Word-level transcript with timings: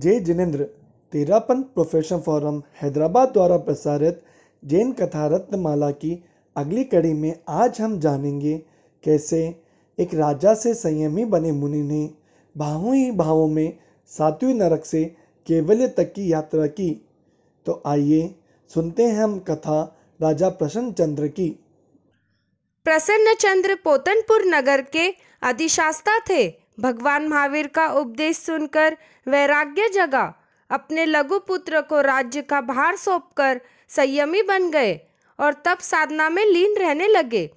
जय 0.00 0.20
Jinendra 0.20 0.64
Terapanth 1.12 1.62
profession 1.62 2.20
forum 2.20 2.62
Hyderabad 2.82 3.28
द्वारा 3.28 3.56
प्रसारित 3.56 4.20
जैन 4.64 4.92
कथा 4.92 5.26
रत्नमाला 5.26 5.90
की 5.90 6.12
अगली 6.56 6.84
कड़ी 6.84 7.12
में 7.12 7.34
आज 7.48 7.80
हम 7.80 7.98
जानेंगे 8.00 8.56
कैसे 9.04 9.40
एक 9.98 10.14
राजा 10.14 10.54
से 10.54 10.74
संयमी 10.74 11.24
बने 11.24 11.52
मुनि 11.52 11.82
ने 11.82 12.10
भावों 12.56 12.94
ही 12.94 13.10
भावों 13.10 13.48
में 13.48 13.78
सातवीं 14.10 14.54
नरक 14.54 14.84
से 14.84 15.04
केवल्य 15.46 15.88
तक 15.88 16.12
की 16.12 16.32
यात्रा 16.32 16.66
की। 16.66 16.90
तो 17.66 17.82
आइए 17.86 18.34
सुनते 18.70 19.06
हैं 19.06 19.22
हम 19.22 19.38
कथा 19.38 19.80
राजा 20.20 20.48
प्रसन्न 20.48 20.92
चंद्र 20.92 21.28
की। 21.28 21.48
प्रसन्न 22.86 23.34
चंद्र 23.34 23.74
पोतनपुर 23.74 24.44
नगर 24.46 24.80
के 24.82 25.08
अधिशास्ता 25.42 26.18
थे। 26.18 26.48
भगवान 26.80 27.28
महावीर 27.28 27.66
का 27.66 27.86
उपदेश 27.92 28.36
सुनकर 28.36 28.96
वैराग्य 29.26 29.88
जगा। 29.88 30.32
अपने 30.70 31.04
लघु 31.06 31.38
पुत्र 31.38 31.80
को 31.80 32.00
राज्य 32.00 32.42
का 32.42 32.60
भार 32.60 32.96
सौंपकर 32.96 33.60
संयमी 33.90 34.42
बन 34.42 34.70
गए 34.70 34.98
और 35.38 35.54
तब 35.64 35.78
साधना 35.78 36.28
में 36.28 36.44
लीन 36.44 36.76
रहने 36.76 37.06
लगे। 37.06 37.50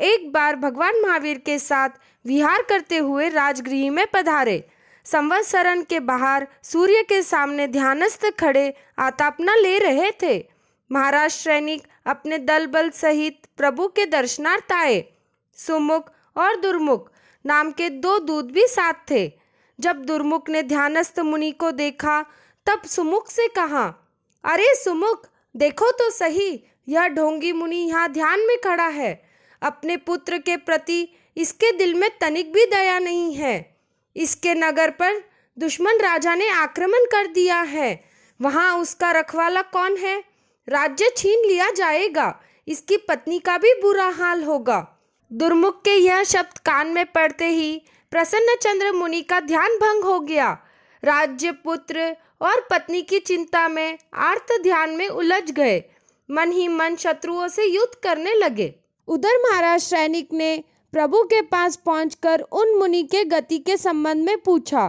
एक 0.00 0.30
बार 0.32 0.56
भगवान 0.56 1.00
महावीर 1.02 1.38
के 1.38 1.58
साथ 1.58 1.88
विहार 2.24 2.62
करते 2.62 2.98
हुए 2.98 3.28
राजगृह 3.28 3.90
में 3.90 4.06
पधारे। 4.06 4.62
संवत्सरण 5.06 5.82
के 5.82 6.00
बाहर 6.00 6.46
सूर्य 6.62 7.02
के 7.02 7.22
सामने 7.22 7.66
ध्यानस्थ 7.68 8.26
खड़े 8.40 8.72
आतापना 8.98 9.54
ले 9.54 9.78
रहे 9.78 10.10
थे। 10.22 10.38
महाराज 10.90 11.30
सैनिक 11.30 11.82
अपने 12.06 12.38
दल 12.38 12.66
बल 12.66 12.90
सहित 12.90 13.46
प्रभु 13.56 13.86
के 13.88 14.06
दर्शनार्थ 14.06 14.72
आए। 14.72 15.04
सुमुख 15.58 16.10
और 16.36 16.60
दुर्मुख 16.60 17.10
नाम 17.46 17.70
के 17.70 17.90
दो 17.90 18.18
दूत 18.18 18.44
भी 18.44 18.66
साथ 18.66 18.94
थे। 19.10 19.32
जब 19.80 20.04
दुर्मुख 20.04 20.48
ने 20.48 20.62
ध्यानस्थ 20.62 21.20
मुनि 21.20 21.50
को 21.50 21.70
देखा, 21.70 22.26
तब 22.66 22.82
सुमुख 22.82 23.30
से 23.30 23.48
कहा, 23.48 23.94
अरे 24.44 24.74
सुमुख, 24.74 25.28
देखो 25.56 25.90
तो 25.90 26.10
सही, 26.10 26.64
यह 26.88 27.08
ढोंगी 27.08 27.52
मुनि 27.52 27.76
यहाँ 27.76 28.08
ध्यान 28.08 28.40
में 28.40 28.56
खड़ा 28.58 28.86
है। 28.86 29.22
अपने 29.62 29.96
पुत्र 29.96 30.38
के 30.38 30.56
प्रति 30.56 31.08
इसके 31.36 31.72
दिल 31.72 31.94
में 31.94 32.10
तनिक 32.20 32.52
भी 32.52 32.64
दया 32.64 32.98
नहीं 32.98 33.34
है। 33.34 33.76
इसके 34.16 34.54
नगर 34.54 34.90
पर 34.90 35.22
दुश्मन 35.58 35.98
राजा 35.98 36.34
ने 36.34 36.48
आक्रमण 36.48 37.04
कर 37.04 37.26
दिया 37.26 37.60
है। 37.60 38.04
वहाँ 38.40 38.78
उसका 38.78 39.10
रखवाला 39.10 39.62
कौन 39.62 39.96
है? 39.96 40.24
राज्य 40.68 41.10
छीन 41.16 41.48
लिया 41.48 41.70
जाएगा। 41.70 42.40
इसकी 42.68 42.96
पत्नी 42.96 43.38
का 43.38 43.58
भी 43.58 43.74
बुरा 43.74 44.08
हाल 44.08 44.44
होगा। 44.44 44.99
दुर्मुख 45.30 45.80
के 45.82 45.94
यह 45.94 46.22
शब्द 46.24 46.58
कान 46.58 46.86
में 46.86 47.04
पड़ते 47.06 47.48
ही 47.48 47.82
प्रसन्न 48.12 48.54
चंद्र 48.62 48.92
मुनि 48.92 49.20
का 49.22 49.40
ध्यान 49.40 49.76
भंग 49.76 50.04
हो 50.04 50.18
गया। 50.20 50.50
राज्य, 51.02 51.52
पुत्र 51.52 52.16
और 52.40 52.66
पत्नी 52.70 53.02
की 53.02 53.18
चिंता 53.18 53.68
में 53.68 53.98
आर्थ 54.14 54.52
ध्यान 54.62 54.90
में 54.90 55.08
उलझ 55.08 55.50
गए। 55.50 55.82
मन 56.28 56.52
ही 56.52 56.66
मन 56.68 56.96
शत्रुओं 56.96 57.48
से 57.48 57.64
युद्ध 57.64 57.94
करने 58.02 58.34
लगे। 58.34 58.74
उधर 59.08 59.38
महाराज 59.42 59.80
सैनिक 59.80 60.32
ने 60.32 60.64
प्रभु 60.92 61.22
के 61.22 61.40
पास 61.42 61.76
पहुंचकर 61.76 62.40
उन 62.40 62.76
मुनि 62.78 63.02
के 63.02 63.24
गति 63.24 63.58
के 63.58 63.76
संबंध 63.76 64.24
में 64.24 64.36
पूछा। 64.38 64.88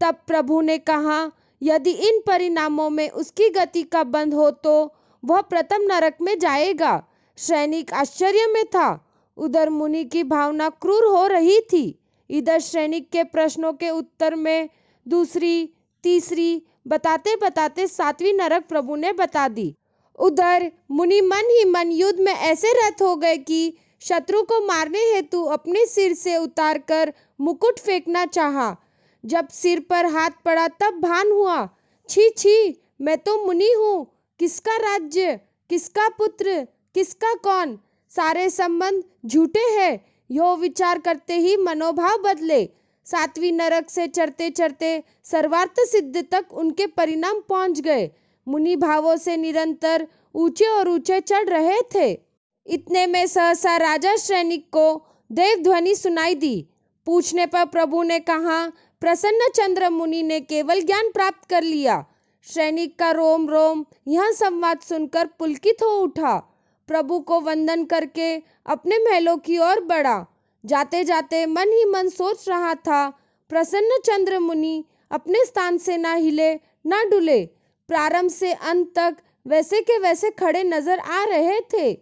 तब 0.00 0.22
प्रभु 0.26 0.60
ने 0.60 0.78
कहा, 0.78 1.30
यदि 1.62 1.90
इन 1.90 2.20
परिणामों 2.26 2.90
में 2.90 3.08
उसकी 3.10 3.48
गति 3.50 3.82
का 3.82 4.04
बंद 4.04 4.34
हो 4.34 4.50
तो 4.50 4.94
वह 5.24 5.40
प्रथम 5.40 5.82
नरक 5.82 6.16
में 6.20 6.38
जाएगा। 6.38 7.02
सैनिक 7.38 7.92
आश्चर्य 7.92 8.46
में 8.46 8.64
था। 8.64 9.08
उधर 9.36 9.70
मुनि 9.70 10.04
की 10.04 10.22
भावना 10.24 10.68
क्रूर 10.68 11.04
हो 11.04 11.26
रही 11.26 11.60
थी। 11.60 11.98
इधर 12.30 12.60
सैनिक 12.60 13.10
के 13.10 13.24
प्रश्नों 13.24 13.72
के 13.72 13.90
उत्तर 13.90 14.34
में 14.34 14.68
दूसरी, 15.06 15.74
तीसरी, 16.04 16.62
बताते 16.88 17.36
बताते 17.36 17.86
सातवीं 17.86 18.32
नरक 18.34 18.66
प्रभु 18.68 18.96
ने 18.96 19.12
बता 19.12 19.48
दी। 19.48 19.74
उधर 20.18 20.72
मुनि 20.90 21.20
मन 21.20 21.50
ही 21.50 21.64
मन 21.64 21.90
युद्ध 21.90 22.20
में 22.20 22.32
ऐसे 22.32 22.72
रथ 22.72 23.02
हो 23.02 23.16
गए 23.16 23.36
कि 23.36 23.78
शत्रु 24.00 24.42
को 24.42 24.66
मारने 24.66 24.98
हेतु 24.98 25.42
अपने 25.44 25.86
सिर 25.86 26.14
से 26.14 26.36
उतारकर 26.36 27.12
मुकुट 27.40 27.78
फेंकना 27.78 28.26
चाहा। 28.26 28.76
जब 29.24 29.48
सिर 29.48 29.80
पर 29.80 30.06
हाथ 30.06 30.30
पड़ा 30.44 30.68
तब 30.68 31.00
भान 31.00 31.32
हुआ, 31.32 31.68
छी 32.08 32.28
छी, 32.30 32.82
मैं 33.00 33.18
तो 33.18 33.46
मुनि 33.46 33.72
हूँ। 33.72 34.06
किसका 34.38 34.76
राज्य? 34.76 35.40
किसका 35.70 36.08
पुत्र? 36.08 36.66
किसका 36.94 37.34
कौन? 37.34 37.78
सारे 38.16 38.50
संबंध 38.50 39.02
झूठे 39.26 39.60
हैं। 39.60 40.04
यो 40.30 40.56
विचार 40.56 40.98
करते 40.98 41.34
ही 41.34 41.56
मनोभाव 41.56 42.18
बदले। 42.18 42.64
सातवीं 43.06 43.52
नरक 43.52 43.90
से 43.90 44.06
चढ़ते 44.06 44.50
चढ़ते 44.50 45.04
सर्वार्थ 45.24 45.80
सिद्ध 45.80 46.24
तक 46.32 46.52
उनके 46.52 46.86
परिणाम 46.86 47.40
पहुँच 47.48 47.80
गए। 47.80 48.10
मुनि 48.48 48.76
भावों 48.76 49.16
से 49.16 49.36
निरंतर 49.36 50.06
ऊँचे 50.34 50.64
और 50.64 50.88
ऊँचे 50.88 51.20
चढ़ 51.20 51.48
रहे 51.48 51.80
थे। 51.94 52.20
इतने 52.66 53.06
में 53.06 53.26
सहसा 53.26 53.76
राजा 53.76 54.16
सैनिक 54.16 54.66
को 54.66 55.06
देव 55.32 55.62
ध्वनि 55.62 55.94
सुनाई 55.94 56.34
दी। 56.34 56.68
पूछने 57.06 57.46
पर 57.46 57.64
प्रभु 57.64 58.02
ने 58.02 58.20
कहा, 58.20 58.66
प्रसन्न 59.00 59.48
चंद्र 59.54 59.90
मुनि 59.90 60.22
ने 60.22 60.40
केवल 60.40 60.82
ज्ञान 60.82 61.10
प्राप्त 61.10 61.48
कर 61.50 61.62
लिया। 61.62 62.04
सैनिक 62.42 62.98
का 62.98 63.10
रोम 63.10 63.48
रोम 63.48 63.84
यह 64.08 64.30
संवाद 64.30 64.80
सुनकर 64.80 65.26
पुलकित 65.26 65.82
हो 65.82 65.96
उठा। 65.96 66.51
प्रभु 66.88 67.18
को 67.20 67.40
वंदन 67.40 67.84
करके 67.84 68.34
अपने 68.66 68.98
महलों 68.98 69.36
की 69.38 69.58
ओर 69.58 69.80
बढ़ा। 69.84 70.26
जाते 70.64 71.04
जाते 71.04 71.44
मन 71.46 71.72
ही 71.72 71.84
मन 71.84 72.08
सोच 72.08 72.48
रहा 72.48 72.74
था, 72.74 73.08
प्रसन्न 73.50 73.98
चंद्र 74.04 74.38
मुनि 74.38 74.84
अपने 75.10 75.44
स्थान 75.44 75.78
से 75.78 75.96
ना 75.96 76.12
हिले, 76.14 76.54
ना 76.86 77.02
डुले। 77.04 77.44
प्रारंभ 77.88 78.30
से 78.30 78.52
अंत 78.52 78.92
तक 78.98 79.16
वैसे 79.46 79.80
के 79.80 79.98
वैसे 79.98 80.30
खड़े 80.30 80.62
नज़र 80.64 80.98
आ 80.98 81.24
रहे 81.24 81.60
थे, 81.72 81.92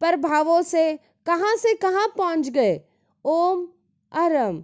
पर 0.00 0.16
भावों 0.16 0.60
से 0.62 0.92
कहाँ 1.26 1.54
से 1.56 1.74
कहाँ 1.74 2.06
पहुँच 2.18 2.48
गए। 2.48 2.80
ओम 3.24 3.66
अरम। 4.12 4.52